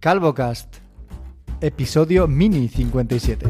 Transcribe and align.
CalvoCast, 0.00 0.76
episodio 1.60 2.26
mini 2.26 2.68
57. 2.68 3.46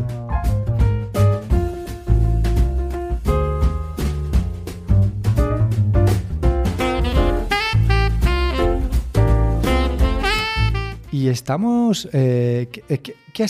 Y 11.13 11.29
estamos... 11.29 12.09
Eh, 12.13 12.69
¿qué, 12.73 12.99
qué- 13.01 13.17
qué 13.33 13.47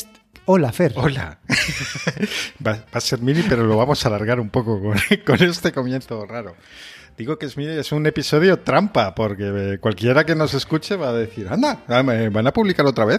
Hola, 0.46 0.73
Fer. 0.73 0.95
Hola. 0.96 1.39
va, 2.67 2.73
va 2.73 2.85
a 2.93 3.01
ser 3.01 3.21
mini, 3.21 3.43
pero 3.48 3.64
lo 3.64 3.77
vamos 3.77 4.05
a 4.05 4.09
alargar 4.09 4.41
un 4.41 4.48
poco 4.48 4.80
con, 4.80 4.96
con 5.27 5.43
este 5.43 5.71
comienzo 5.73 6.27
raro. 6.27 6.57
Digo 7.21 7.39
que 7.39 7.45
es 7.45 7.59
es 7.59 7.93
un 7.93 8.07
episodio 8.07 8.61
trampa, 8.61 9.14
porque 9.14 9.75
eh, 9.75 9.79
cualquiera 9.79 10.25
que 10.25 10.34
nos 10.34 10.55
escuche 10.55 10.96
va 10.96 11.11
a 11.11 11.12
decir, 11.12 11.48
anda, 11.50 11.80
ah, 11.86 12.03
¿me 12.03 12.30
¿van 12.30 12.46
a 12.46 12.50
publicar 12.54 12.86
otra 12.86 13.04
vez? 13.04 13.18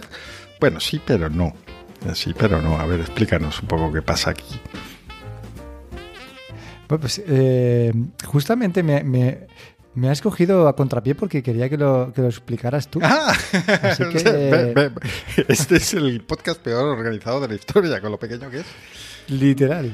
Bueno, 0.58 0.80
sí, 0.80 1.00
pero 1.06 1.30
no. 1.30 1.54
Eh, 2.04 2.10
Sí, 2.12 2.34
pero 2.36 2.60
no. 2.60 2.76
A 2.80 2.84
ver, 2.86 2.98
explícanos 2.98 3.62
un 3.62 3.68
poco 3.68 3.92
qué 3.92 4.02
pasa 4.02 4.30
aquí. 4.30 4.60
Bueno, 6.88 7.00
pues 7.00 7.22
eh, 7.28 7.92
justamente 8.26 8.82
me, 8.82 9.04
me, 9.04 9.46
me 9.94 10.10
has 10.10 10.20
cogido 10.20 10.66
a 10.66 10.74
contrapié 10.74 11.14
porque 11.14 11.40
quería 11.40 11.68
que 11.68 11.76
lo, 11.78 12.12
que 12.12 12.22
lo 12.22 12.26
explicaras 12.26 12.88
tú. 12.88 12.98
¡Ah! 13.04 13.32
Así 13.82 14.02
que- 14.12 14.24
Ve- 14.24 14.74
ve- 14.74 14.90
Este 15.46 15.76
es 15.76 15.94
el 15.94 16.22
podcast 16.22 16.60
peor 16.60 16.86
organizado 16.98 17.40
de 17.40 17.46
la 17.46 17.54
historia, 17.54 18.00
con 18.00 18.10
lo 18.10 18.18
pequeño 18.18 18.50
que 18.50 18.58
es. 18.58 18.66
Literal. 19.28 19.92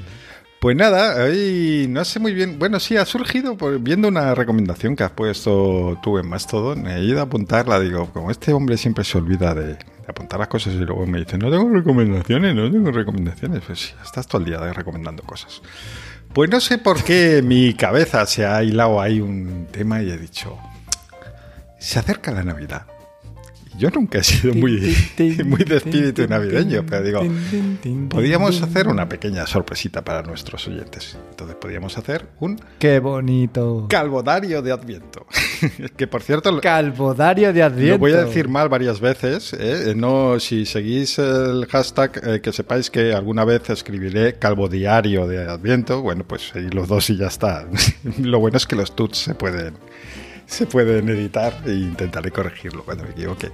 Pues 0.60 0.76
nada, 0.76 1.22
hoy 1.22 1.86
no 1.88 2.04
sé 2.04 2.18
muy 2.18 2.34
bien. 2.34 2.58
Bueno, 2.58 2.80
sí, 2.80 2.96
ha 2.96 3.04
surgido 3.04 3.56
viendo 3.78 4.08
una 4.08 4.34
recomendación 4.34 4.96
que 4.96 5.04
has 5.04 5.12
puesto 5.12 5.96
tú 6.02 6.18
en 6.18 6.28
Mastodon. 6.28 6.88
He 6.88 7.04
ido 7.04 7.20
a 7.20 7.22
apuntarla, 7.22 7.78
digo, 7.78 8.10
como 8.12 8.32
este 8.32 8.52
hombre 8.52 8.76
siempre 8.76 9.04
se 9.04 9.18
olvida 9.18 9.54
de, 9.54 9.78
apuntar 10.08 10.40
las 10.40 10.48
cosas 10.48 10.74
y 10.74 10.78
luego 10.78 11.06
me 11.06 11.20
dice, 11.20 11.38
no 11.38 11.48
tengo 11.48 11.68
recomendaciones, 11.72 12.56
no 12.56 12.68
tengo 12.72 12.90
recomendaciones. 12.90 13.62
Pues 13.64 13.78
sí, 13.78 13.94
estás 14.04 14.26
todo 14.26 14.40
el 14.40 14.46
día 14.46 14.58
recomendando 14.72 15.22
cosas. 15.22 15.62
Pues 16.32 16.50
no 16.50 16.60
sé 16.60 16.78
por 16.78 17.04
qué 17.04 17.40
mi 17.40 17.74
cabeza 17.74 18.26
se 18.26 18.44
ha 18.44 18.60
hilado 18.64 19.00
ahí 19.00 19.20
un 19.20 19.68
tema 19.70 20.02
y 20.02 20.10
he 20.10 20.18
dicho, 20.18 20.58
se 21.78 22.00
acerca 22.00 22.32
la 22.32 22.42
Navidad. 22.42 22.86
Yo 23.78 23.90
nunca 23.90 24.18
he 24.18 24.24
sido 24.24 24.54
muy, 24.54 24.96
muy 25.44 25.62
de 25.64 25.76
espíritu 25.76 26.26
navideño, 26.26 26.84
pero 26.84 27.02
digo, 27.02 27.22
Podríamos 28.08 28.60
hacer 28.60 28.88
una 28.88 29.08
pequeña 29.08 29.46
sorpresita 29.46 30.02
para 30.02 30.22
nuestros 30.22 30.66
oyentes. 30.66 31.16
Entonces 31.30 31.56
podríamos 31.56 31.96
hacer 31.96 32.26
un 32.40 32.60
Qué 32.78 32.98
bonito. 32.98 33.86
calvodario 33.88 34.62
de 34.62 34.72
Adviento. 34.72 35.26
que 35.96 36.06
por 36.06 36.22
cierto, 36.22 36.60
Calvodario 36.60 37.52
de 37.52 37.62
Adviento. 37.62 37.94
lo 37.94 37.98
voy 37.98 38.12
a 38.12 38.24
decir 38.24 38.48
mal 38.48 38.68
varias 38.68 39.00
veces. 39.00 39.54
¿eh? 39.58 39.94
No, 39.96 40.40
si 40.40 40.66
seguís 40.66 41.18
el 41.18 41.66
hashtag, 41.66 42.20
eh, 42.24 42.40
que 42.40 42.52
sepáis 42.52 42.90
que 42.90 43.12
alguna 43.12 43.44
vez 43.44 43.70
escribiré 43.70 44.34
calvodiario 44.34 45.26
de 45.28 45.48
Adviento. 45.48 46.02
Bueno, 46.02 46.24
pues 46.26 46.52
ahí 46.54 46.68
los 46.70 46.88
dos 46.88 47.10
y 47.10 47.16
ya 47.16 47.26
está. 47.28 47.68
lo 48.18 48.40
bueno 48.40 48.56
es 48.56 48.66
que 48.66 48.74
los 48.76 48.96
tuts 48.96 49.18
se 49.18 49.34
pueden, 49.34 49.74
se 50.52 50.66
pueden 50.66 51.08
editar 51.08 51.62
e 51.64 51.70
intentaré 51.72 52.30
corregirlo 52.30 52.84
cuando 52.84 53.04
me 53.04 53.10
equivoque. 53.10 53.50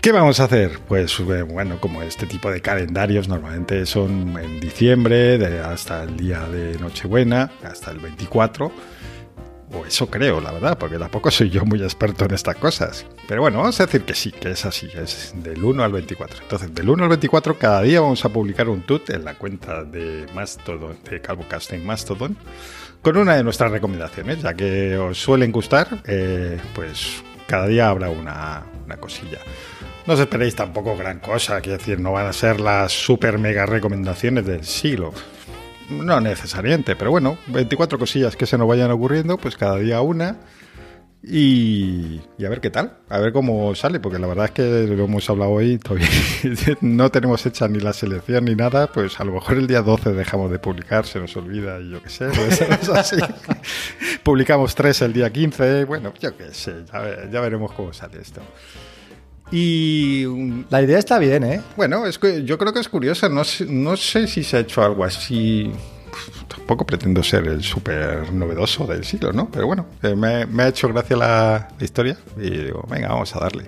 ¿Qué 0.00 0.10
vamos 0.10 0.40
a 0.40 0.44
hacer? 0.44 0.80
Pues 0.88 1.20
eh, 1.20 1.42
bueno, 1.42 1.78
como 1.78 2.02
este 2.02 2.26
tipo 2.26 2.50
de 2.50 2.60
calendarios 2.60 3.28
normalmente 3.28 3.86
son 3.86 4.36
en 4.36 4.58
diciembre, 4.58 5.38
de- 5.38 5.60
hasta 5.60 6.02
el 6.02 6.16
día 6.16 6.40
de 6.48 6.76
Nochebuena, 6.80 7.52
hasta 7.62 7.92
el 7.92 7.98
24. 8.00 8.72
O 9.74 9.86
eso 9.86 10.10
creo, 10.10 10.38
la 10.40 10.50
verdad, 10.52 10.76
porque 10.76 10.98
tampoco 10.98 11.30
soy 11.30 11.48
yo 11.48 11.64
muy 11.64 11.82
experto 11.82 12.24
en 12.26 12.34
estas 12.34 12.56
cosas. 12.56 13.06
Pero 13.28 13.40
bueno, 13.42 13.58
vamos 13.58 13.80
a 13.80 13.86
decir 13.86 14.02
que 14.02 14.12
sí, 14.14 14.30
que 14.32 14.50
es 14.50 14.66
así, 14.66 14.88
es 14.94 15.32
del 15.36 15.62
1 15.64 15.82
al 15.84 15.92
24. 15.92 16.42
Entonces, 16.42 16.74
del 16.74 16.90
1 16.90 17.04
al 17.04 17.08
24, 17.08 17.56
cada 17.58 17.80
día 17.80 18.00
vamos 18.02 18.22
a 18.24 18.28
publicar 18.28 18.68
un 18.68 18.82
tut 18.82 19.08
en 19.10 19.24
la 19.24 19.34
cuenta 19.38 19.84
de 19.84 20.26
Mastodon, 20.34 20.98
de 21.08 21.20
CalvoCast 21.22 21.72
en 21.72 21.86
Mastodon, 21.86 22.36
con 23.02 23.16
una 23.16 23.36
de 23.36 23.44
nuestras 23.44 23.70
recomendaciones, 23.70 24.42
ya 24.42 24.54
que 24.54 24.96
os 24.96 25.18
suelen 25.18 25.50
gustar, 25.52 26.02
eh, 26.06 26.58
pues 26.74 27.22
cada 27.46 27.66
día 27.66 27.88
habrá 27.88 28.08
una, 28.10 28.62
una 28.86 28.96
cosilla. 28.96 29.38
No 30.06 30.14
os 30.14 30.20
esperéis 30.20 30.54
tampoco 30.54 30.96
gran 30.96 31.18
cosa, 31.18 31.60
quiero 31.60 31.78
decir, 31.78 32.00
no 32.00 32.12
van 32.12 32.26
a 32.26 32.32
ser 32.32 32.60
las 32.60 32.92
super 32.92 33.38
mega 33.38 33.66
recomendaciones 33.66 34.46
del 34.46 34.64
siglo. 34.64 35.12
No 35.90 36.20
necesariamente, 36.20 36.96
pero 36.96 37.10
bueno, 37.10 37.38
24 37.48 37.98
cosillas 37.98 38.36
que 38.36 38.46
se 38.46 38.56
nos 38.56 38.68
vayan 38.68 38.90
ocurriendo, 38.90 39.36
pues 39.36 39.56
cada 39.56 39.76
día 39.78 40.00
una. 40.00 40.38
Y, 41.24 42.20
y 42.36 42.44
a 42.44 42.48
ver 42.48 42.60
qué 42.60 42.70
tal, 42.70 42.98
a 43.08 43.18
ver 43.20 43.32
cómo 43.32 43.74
sale, 43.76 44.00
porque 44.00 44.18
la 44.18 44.26
verdad 44.26 44.46
es 44.46 44.50
que 44.50 44.62
lo 44.88 45.04
hemos 45.04 45.30
hablado 45.30 45.52
hoy, 45.52 45.78
todavía 45.78 46.08
no 46.80 47.10
tenemos 47.12 47.46
hecha 47.46 47.68
ni 47.68 47.78
la 47.78 47.92
selección 47.92 48.44
ni 48.46 48.56
nada, 48.56 48.88
pues 48.88 49.20
a 49.20 49.24
lo 49.24 49.32
mejor 49.34 49.56
el 49.58 49.68
día 49.68 49.82
12 49.82 50.14
dejamos 50.14 50.50
de 50.50 50.58
publicar, 50.58 51.06
se 51.06 51.20
nos 51.20 51.36
olvida 51.36 51.78
y 51.80 51.90
yo 51.90 52.02
qué 52.02 52.08
sé, 52.08 52.26
puede 52.34 52.50
ser 52.50 52.72
eso 52.72 52.92
así. 52.94 53.16
Publicamos 54.24 54.74
tres 54.74 55.00
el 55.02 55.12
día 55.12 55.30
15, 55.30 55.84
bueno, 55.84 56.12
yo 56.20 56.36
qué 56.36 56.52
sé, 56.52 56.74
ya, 56.92 56.98
ve- 56.98 57.28
ya 57.30 57.40
veremos 57.40 57.70
cómo 57.72 57.92
sale 57.92 58.20
esto. 58.20 58.40
Y 59.52 60.24
La 60.70 60.82
idea 60.82 60.98
está 60.98 61.18
bien, 61.18 61.44
¿eh? 61.44 61.60
bueno, 61.76 62.06
es 62.06 62.18
yo 62.44 62.58
creo 62.58 62.72
que 62.72 62.80
es 62.80 62.88
curiosa. 62.88 63.28
No 63.28 63.42
no 63.68 63.96
sé 63.96 64.26
si 64.26 64.42
se 64.42 64.56
ha 64.56 64.60
hecho 64.60 64.82
algo 64.82 65.04
así. 65.04 65.70
Tampoco 66.48 66.86
pretendo 66.86 67.22
ser 67.22 67.46
el 67.46 67.62
súper 67.62 68.32
novedoso 68.32 68.86
del 68.86 69.04
siglo, 69.04 69.32
¿no? 69.32 69.50
Pero 69.50 69.66
bueno, 69.66 69.86
eh, 70.02 70.14
me, 70.14 70.46
me 70.46 70.64
ha 70.64 70.68
hecho 70.68 70.88
gracia 70.88 71.16
la, 71.16 71.68
la 71.78 71.84
historia 71.84 72.16
y 72.36 72.50
digo, 72.50 72.84
venga, 72.88 73.08
vamos 73.08 73.34
a 73.36 73.40
darle. 73.40 73.64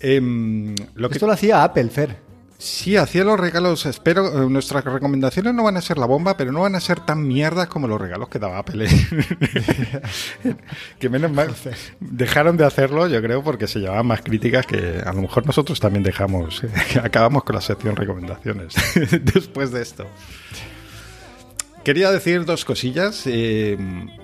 Em, 0.00 0.74
lo 0.94 1.08
que 1.08 1.14
Esto 1.14 1.26
lo 1.26 1.32
hacía 1.32 1.64
Apple, 1.64 1.88
Fer. 1.88 2.16
sí 2.56 2.96
hacía 2.96 3.24
los 3.24 3.38
regalos, 3.38 3.84
espero, 3.86 4.44
eh, 4.44 4.48
nuestras 4.48 4.84
recomendaciones 4.84 5.54
no 5.54 5.64
van 5.64 5.76
a 5.76 5.80
ser 5.80 5.98
la 5.98 6.06
bomba, 6.06 6.36
pero 6.36 6.52
no 6.52 6.60
van 6.60 6.76
a 6.76 6.80
ser 6.80 7.00
tan 7.00 7.26
mierdas 7.26 7.66
como 7.66 7.88
los 7.88 8.00
regalos 8.00 8.28
que 8.28 8.38
daba 8.38 8.58
Apple. 8.58 8.86
que 11.00 11.08
menos 11.08 11.32
mal 11.32 11.52
dejaron 12.00 12.56
de 12.56 12.64
hacerlo, 12.64 13.08
yo 13.08 13.20
creo, 13.22 13.42
porque 13.42 13.66
se 13.66 13.80
llevaban 13.80 14.06
más 14.06 14.22
críticas 14.22 14.66
que 14.66 15.02
a 15.04 15.12
lo 15.12 15.22
mejor 15.22 15.46
nosotros 15.46 15.80
también 15.80 16.04
dejamos. 16.04 16.62
Acabamos 17.02 17.42
con 17.42 17.56
la 17.56 17.60
sección 17.60 17.96
recomendaciones 17.96 18.74
después 19.34 19.72
de 19.72 19.82
esto. 19.82 20.06
Quería 21.88 22.10
decir 22.10 22.44
dos 22.44 22.66
cosillas. 22.66 23.22
Eh, 23.24 23.78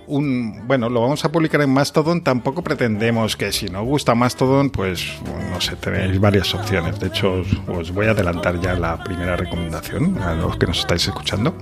un, 0.07 0.67
bueno, 0.67 0.91
lo 0.91 1.01
vamos 1.01 1.25
a 1.25 1.33
publicar 1.33 1.63
en 1.63 1.71
Mastodon. 1.71 2.23
Tampoco 2.23 2.63
pretendemos 2.63 3.39
que 3.39 3.53
si 3.53 3.71
no 3.71 3.83
gusta 3.83 4.15
Mastodon, 4.15 4.69
pues 4.69 5.15
no 5.51 5.59
sé, 5.63 5.75
tenéis 5.77 6.21
varias 6.21 6.55
opciones. 6.55 7.01
De 7.01 7.07
hecho, 7.07 7.33
os, 7.33 7.49
os 7.67 7.91
voy 7.91 8.09
a 8.09 8.11
adelantar 8.11 8.61
ya 8.61 8.75
la 8.75 9.03
primera 9.03 9.35
recomendación 9.35 10.19
a 10.19 10.35
los 10.35 10.59
que 10.59 10.67
nos 10.67 10.81
estáis 10.81 11.07
escuchando. 11.07 11.57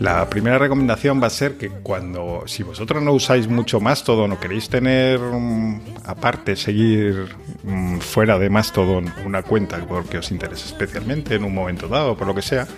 La 0.00 0.30
primera 0.30 0.58
recomendación 0.58 1.20
va 1.20 1.26
a 1.26 1.30
ser 1.30 1.58
que 1.58 1.70
cuando, 1.70 2.44
si 2.46 2.62
vosotros 2.62 3.02
no 3.02 3.12
usáis 3.12 3.48
mucho 3.48 3.80
Mastodon 3.80 4.30
o 4.30 4.38
queréis 4.38 4.68
tener, 4.68 5.18
mm, 5.18 5.80
aparte, 6.04 6.54
seguir 6.54 7.26
mm, 7.64 7.98
fuera 7.98 8.38
de 8.38 8.48
Mastodon 8.48 9.12
una 9.26 9.42
cuenta 9.42 9.76
porque 9.88 10.18
os 10.18 10.30
interesa 10.30 10.66
especialmente 10.66 11.34
en 11.34 11.42
un 11.42 11.52
momento 11.52 11.88
dado, 11.88 12.16
por 12.16 12.28
lo 12.28 12.34
que 12.34 12.42
sea, 12.42 12.68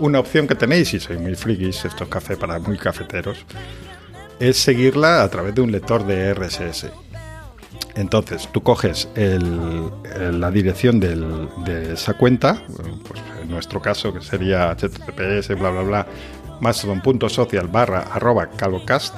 una 0.00 0.18
opción 0.20 0.46
que 0.46 0.54
tenéis, 0.54 0.88
si 0.88 1.00
sois 1.00 1.20
muy 1.20 1.34
frikis, 1.34 1.84
esto 1.84 2.04
es 2.04 2.10
café 2.10 2.36
para 2.36 2.58
muy 2.58 2.76
cafeteros, 2.78 3.44
es 4.40 4.56
seguirla 4.56 5.22
a 5.22 5.28
través 5.28 5.54
de 5.54 5.60
un 5.60 5.70
lector 5.72 6.04
de 6.06 6.30
RSS. 6.34 6.90
Entonces, 7.94 8.48
tú 8.52 8.62
coges 8.62 9.08
el- 9.16 9.90
la 10.40 10.50
dirección 10.50 10.98
de 10.98 11.92
esa 11.92 12.14
cuenta, 12.14 12.62
pues 13.06 13.20
en 13.42 13.50
nuestro 13.50 13.80
caso, 13.82 14.12
que 14.14 14.20
sería 14.22 14.70
https, 14.74 15.48
bla, 15.58 15.70
bla, 15.70 15.82
bla, 15.82 16.06
mastodon.social 16.60 17.68
barra 17.68 18.00
arroba 18.12 18.48
calvocast, 18.50 19.14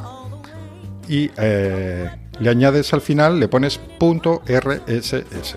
y 1.08 1.30
eh, 1.36 2.10
le 2.40 2.50
añades 2.50 2.92
al 2.94 3.00
final, 3.00 3.38
le 3.38 3.46
pones 3.48 3.78
punto 3.98 4.42
RSS. 4.46 5.56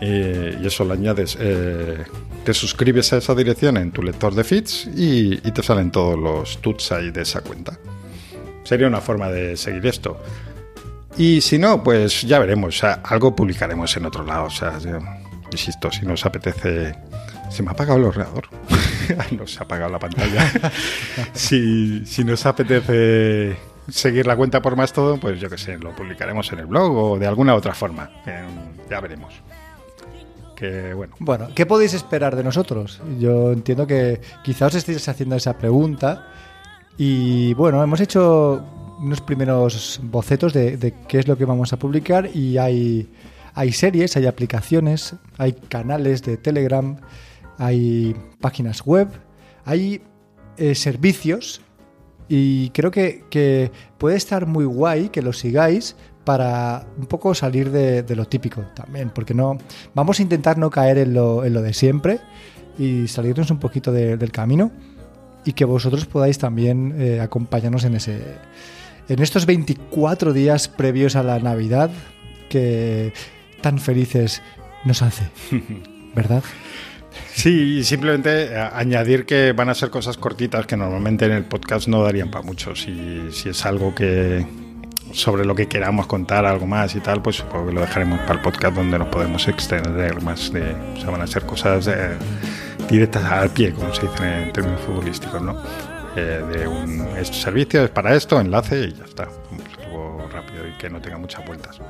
Eh, 0.00 0.58
y 0.60 0.66
eso 0.66 0.84
lo 0.84 0.92
añades, 0.94 1.36
eh, 1.40 2.02
te 2.46 2.54
suscribes 2.54 3.12
a 3.12 3.16
esa 3.16 3.34
dirección 3.34 3.76
en 3.76 3.90
tu 3.90 4.04
lector 4.04 4.32
de 4.32 4.44
feeds 4.44 4.88
y, 4.94 5.36
te 5.50 5.64
salen 5.64 5.90
todos 5.90 6.16
los 6.16 6.62
tuts 6.62 6.92
ahí 6.92 7.10
de 7.10 7.22
esa 7.22 7.40
cuenta. 7.40 7.76
Sería 8.62 8.86
una 8.86 9.00
forma 9.00 9.28
de 9.30 9.56
seguir 9.56 9.84
esto. 9.84 10.22
Y 11.18 11.40
si 11.40 11.58
no, 11.58 11.82
pues 11.82 12.22
ya 12.22 12.38
veremos. 12.38 12.84
Algo 12.84 13.34
publicaremos 13.34 13.96
en 13.96 14.06
otro 14.06 14.24
lado. 14.24 14.44
O 14.44 14.50
sea, 14.50 14.78
insisto, 15.50 15.90
si 15.90 16.06
nos 16.06 16.24
apetece. 16.24 16.94
Se 17.50 17.64
me 17.64 17.70
ha 17.70 17.72
apagado 17.72 17.98
el 17.98 18.04
ordenador. 18.04 18.48
no 19.36 19.44
se 19.48 19.58
ha 19.58 19.62
apagado 19.64 19.90
la 19.90 19.98
pantalla. 19.98 20.72
si, 21.32 22.06
si 22.06 22.22
nos 22.22 22.46
apetece 22.46 23.56
seguir 23.88 24.24
la 24.24 24.36
cuenta 24.36 24.62
por 24.62 24.76
más 24.76 24.92
todo, 24.92 25.18
pues 25.18 25.40
yo 25.40 25.50
qué 25.50 25.58
sé, 25.58 25.78
lo 25.78 25.96
publicaremos 25.96 26.52
en 26.52 26.60
el 26.60 26.66
blog 26.66 26.96
o 26.96 27.18
de 27.18 27.26
alguna 27.26 27.56
otra 27.56 27.74
forma. 27.74 28.08
Ya 28.88 29.00
veremos. 29.00 29.34
Que 30.56 30.94
bueno. 30.94 31.14
Bueno, 31.20 31.48
¿qué 31.54 31.66
podéis 31.66 31.92
esperar 31.92 32.34
de 32.34 32.42
nosotros? 32.42 33.00
Yo 33.20 33.52
entiendo 33.52 33.86
que 33.86 34.20
quizá 34.42 34.66
os 34.66 34.74
estéis 34.74 35.06
haciendo 35.08 35.36
esa 35.36 35.58
pregunta 35.58 36.28
y 36.96 37.52
bueno, 37.54 37.82
hemos 37.82 38.00
hecho 38.00 38.64
unos 38.98 39.20
primeros 39.20 40.00
bocetos 40.02 40.54
de, 40.54 40.94
qué 41.06 41.18
es 41.18 41.28
lo 41.28 41.36
que 41.36 41.44
vamos 41.44 41.74
a 41.74 41.78
publicar 41.78 42.30
y 42.34 42.56
hay, 42.56 43.08
Hay 43.54 43.72
series, 43.72 44.16
hay 44.16 44.26
aplicaciones, 44.26 45.14
hay 45.38 45.52
canales 45.52 46.22
de 46.22 46.36
Telegram, 46.38 46.96
hay 47.58 48.14
páginas 48.40 48.84
web, 48.84 49.08
hay 49.64 50.00
eh, 50.56 50.74
servicios 50.74 51.60
y 52.28 52.70
creo 52.70 52.90
que, 52.90 53.24
que, 53.30 53.70
puede 53.98 54.16
estar 54.16 54.46
muy 54.46 54.64
guay 54.64 55.10
que 55.10 55.22
lo 55.22 55.32
sigáis 55.32 55.96
para 56.26 56.84
un 56.98 57.06
poco 57.06 57.36
salir 57.36 57.70
de, 57.70 58.02
de, 58.02 58.16
lo 58.16 58.26
típico 58.26 58.62
también, 58.74 59.10
porque 59.14 59.32
no 59.32 59.56
vamos 59.94 60.18
a 60.18 60.22
intentar 60.22 60.58
no 60.58 60.70
caer 60.70 60.98
en 60.98 61.14
lo, 61.14 61.44
en 61.44 61.54
lo 61.54 61.62
de 61.62 61.72
siempre 61.72 62.18
y 62.76 63.06
salirnos 63.06 63.48
un 63.52 63.60
poquito 63.60 63.92
de, 63.92 64.16
del 64.16 64.32
camino 64.32 64.72
y 65.44 65.52
que 65.52 65.64
vosotros 65.64 66.04
podáis 66.04 66.38
también 66.38 66.96
eh, 66.98 67.20
acompañarnos 67.20 67.84
en 67.84 67.94
ese 67.94 68.20
en 69.08 69.22
estos 69.22 69.46
24 69.46 70.32
días 70.32 70.66
previos 70.66 71.14
a 71.14 71.22
la 71.22 71.38
Navidad 71.38 71.92
que 72.48 73.12
tan 73.60 73.78
felices 73.78 74.42
nos 74.84 75.02
hace, 75.02 75.28
¿verdad? 76.16 76.42
Sí, 77.32 77.84
simplemente 77.84 78.58
añadir 78.58 79.26
que 79.26 79.52
van 79.52 79.68
a 79.68 79.74
ser 79.74 79.90
cosas 79.90 80.16
cortitas 80.16 80.66
que 80.66 80.76
normalmente 80.76 81.26
en 81.26 81.32
el 81.32 81.44
podcast 81.44 81.86
no 81.86 82.02
darían 82.02 82.32
para 82.32 82.44
mucho. 82.44 82.74
Si, 82.74 83.30
si 83.30 83.50
es 83.50 83.64
algo 83.64 83.94
que 83.94 84.44
sobre 85.16 85.44
lo 85.44 85.54
que 85.54 85.66
queramos 85.66 86.06
contar, 86.06 86.44
algo 86.44 86.66
más 86.66 86.94
y 86.94 87.00
tal, 87.00 87.22
pues 87.22 87.42
lo 87.52 87.80
dejaremos 87.80 88.20
para 88.20 88.34
el 88.34 88.40
podcast 88.40 88.76
donde 88.76 88.98
nos 88.98 89.08
podemos 89.08 89.48
extender 89.48 90.22
más 90.22 90.52
de. 90.52 90.74
O 90.94 91.00
sea, 91.00 91.10
van 91.10 91.22
a 91.22 91.26
ser 91.26 91.44
cosas 91.46 91.88
directas 92.88 93.24
al 93.24 93.50
pie, 93.50 93.72
como 93.72 93.92
se 93.94 94.02
dice 94.02 94.42
en 94.42 94.52
términos 94.52 94.80
futbolísticos, 94.82 95.40
¿no? 95.40 95.56
Eh, 96.16 96.42
de 96.50 96.68
un 96.68 97.06
este 97.18 97.36
servicio 97.36 97.84
es 97.84 97.90
para 97.90 98.14
esto, 98.14 98.40
enlace 98.40 98.88
y 98.88 98.92
ya 98.92 99.04
está. 99.04 99.28
Rápido 100.32 100.68
y 100.68 100.72
que 100.78 100.90
no 100.90 101.00
tenga 101.00 101.16
muchas 101.16 101.46
vueltas. 101.46 101.80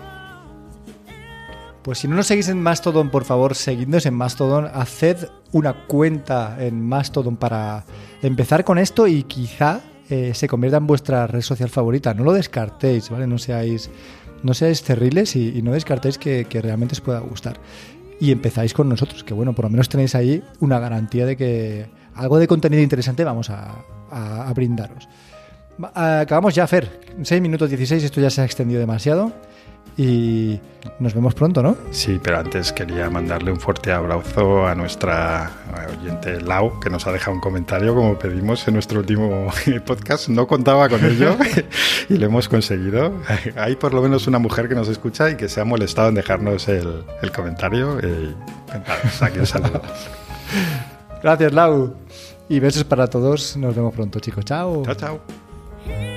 Pues 1.83 1.99
si 1.99 2.09
no 2.09 2.17
nos 2.17 2.27
seguís 2.27 2.49
en 2.49 2.61
Mastodon, 2.61 3.11
por 3.11 3.25
favor, 3.25 3.55
seguidnos 3.55 4.07
en 4.07 4.15
Mastodon, 4.15 4.69
haced 4.73 5.29
una 5.53 5.87
cuenta 5.87 6.57
en 6.61 6.81
Mastodon 6.87 7.37
para 7.37 7.85
empezar 8.23 8.65
con 8.65 8.79
esto 8.79 9.07
y 9.07 9.23
quizá 9.25 9.81
eh, 10.09 10.33
se 10.35 10.49
convierta 10.49 10.79
en 10.79 10.87
vuestra 10.87 11.27
red 11.27 11.41
social 11.41 11.69
favorita. 11.69 12.15
No 12.15 12.25
lo 12.25 12.33
descartéis, 12.33 13.11
¿vale? 13.11 13.27
No 13.27 13.39
seáis, 13.39 13.91
no 14.43 14.55
seáis 14.55 14.83
cerriles 14.83 15.37
y, 15.37 15.63
no 15.63 15.73
descartéis 15.73 16.19
que, 16.19 16.47
realmente 16.63 16.95
os 16.95 17.01
pueda 17.01 17.21
gustar. 17.21 17.59
Y 18.21 18.33
empezáis 18.33 18.73
con 18.73 18.89
nosotros, 18.89 19.25
que 19.25 19.35
bueno, 19.35 19.55
por 19.55 19.65
lo 19.65 19.71
menos 19.71 19.89
tenéis 19.89 20.15
ahí 20.15 20.43
una 20.61 20.79
garantía 20.79 21.27
de 21.27 21.37
que 21.37 21.87
algo 22.15 22.39
de 22.39 22.47
contenido 22.47 22.83
interesante 22.83 23.25
vamos 23.25 23.51
a, 23.51 23.85
a, 24.11 24.49
a 24.49 24.55
brindaros. 24.55 25.09
Acabamos 25.95 26.55
ya, 26.55 26.67
Fer. 26.67 27.01
6 27.23 27.43
minutos 27.43 27.69
16, 27.69 28.05
esto 28.05 28.21
ya 28.21 28.31
se 28.31 28.41
ha 28.41 28.45
extendido 28.45 28.81
demasiado 28.81 29.33
y 29.97 30.61
nos 30.99 31.15
vemos 31.15 31.35
pronto, 31.35 31.63
¿no? 31.63 31.77
Sí, 31.91 32.21
pero 32.23 32.39
antes 32.39 32.73
quería 32.73 33.09
mandarle 33.09 33.51
un 33.51 33.59
fuerte 33.59 33.93
abrazo 33.93 34.67
a 34.67 34.75
nuestra 34.75 35.51
oyente 35.99 36.41
Lau, 36.41 36.79
que 36.81 36.91
nos 36.91 37.07
ha 37.07 37.13
dejado 37.13 37.35
un 37.35 37.41
comentario 37.41 37.95
como 37.95 38.19
pedimos 38.19 38.67
en 38.69 38.75
nuestro 38.75 39.01
último 39.01 39.51
podcast. 39.87 40.29
No 40.29 40.47
contaba 40.47 40.89
con 40.89 41.05
ello 41.05 41.37
y 42.09 42.19
lo 42.19 42.27
hemos 42.27 42.49
conseguido. 42.49 43.15
Hay 43.57 43.77
por 43.77 43.95
lo 43.95 44.03
menos 44.03 44.27
una 44.27 44.39
mujer 44.39 44.69
que 44.69 44.75
nos 44.75 44.89
escucha 44.89 45.31
y 45.31 45.37
que 45.37 45.49
se 45.49 45.61
ha 45.61 45.65
molestado 45.65 46.09
en 46.11 46.15
dejarnos 46.15 46.69
el, 46.69 47.05
el 47.23 47.33
comentario. 47.33 47.99
Y, 47.99 48.35
pues 49.03 49.23
aquí 49.23 49.39
un 49.39 49.47
saludo. 49.47 49.81
Gracias, 51.23 51.53
Lau. 51.53 51.95
Y 52.49 52.61
besos 52.61 52.85
para 52.85 53.09
todos. 53.09 53.57
Nos 53.57 53.75
vemos 53.75 53.95
pronto, 53.95 54.21
chicos. 54.21 54.45
Chao. 54.45 54.83
Chao, 54.85 54.95
chao. 54.95 56.16